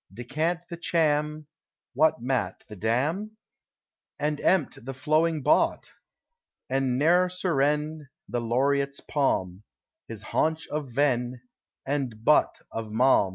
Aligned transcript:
Decant 0.11 0.67
the 0.67 0.77
cham: 0.77 1.45
(What 1.93 2.23
matt: 2.23 2.63
the 2.67 2.75
dam:?) 2.75 3.37
And 4.17 4.41
empt: 4.41 4.83
the 4.83 4.95
flowing 4.95 5.43
bott:! 5.43 5.91
And 6.67 6.97
ne'er 6.97 7.27
surren: 7.29 8.07
The 8.27 8.41
Laureate's 8.41 8.99
palm, 8.99 9.61
His 10.07 10.23
haunch 10.23 10.65
of 10.69 10.89
ven: 10.89 11.41
And 11.85 12.25
butt 12.25 12.61
of 12.71 12.87
Malm 12.87 13.29